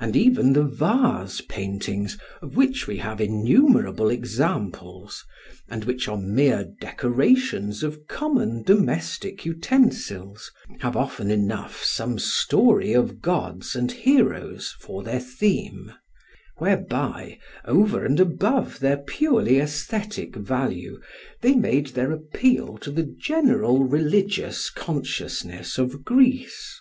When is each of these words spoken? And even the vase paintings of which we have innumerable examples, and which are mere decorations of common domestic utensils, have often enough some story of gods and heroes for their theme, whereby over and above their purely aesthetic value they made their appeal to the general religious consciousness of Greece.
And 0.00 0.16
even 0.16 0.54
the 0.54 0.64
vase 0.64 1.40
paintings 1.40 2.18
of 2.42 2.56
which 2.56 2.88
we 2.88 2.96
have 2.96 3.20
innumerable 3.20 4.10
examples, 4.10 5.24
and 5.68 5.84
which 5.84 6.08
are 6.08 6.16
mere 6.18 6.64
decorations 6.80 7.84
of 7.84 8.08
common 8.08 8.64
domestic 8.64 9.44
utensils, 9.46 10.50
have 10.80 10.96
often 10.96 11.30
enough 11.30 11.80
some 11.84 12.18
story 12.18 12.92
of 12.92 13.20
gods 13.22 13.76
and 13.76 13.92
heroes 13.92 14.74
for 14.80 15.04
their 15.04 15.20
theme, 15.20 15.92
whereby 16.56 17.38
over 17.64 18.04
and 18.04 18.18
above 18.18 18.80
their 18.80 18.96
purely 18.96 19.60
aesthetic 19.60 20.34
value 20.34 21.00
they 21.42 21.54
made 21.54 21.86
their 21.90 22.10
appeal 22.10 22.78
to 22.78 22.90
the 22.90 23.04
general 23.20 23.84
religious 23.84 24.70
consciousness 24.70 25.78
of 25.78 26.04
Greece. 26.04 26.80